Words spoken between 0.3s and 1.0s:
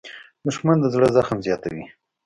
دښمن د